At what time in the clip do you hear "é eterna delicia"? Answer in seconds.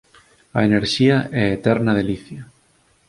1.43-2.41